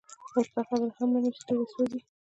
اوس 0.35 0.47
دا 0.53 0.61
خبره 0.67 0.89
هم 0.97 1.07
مني 1.13 1.29
چي 1.35 1.41
تيږي 1.47 1.65
سوزي، 1.73 1.99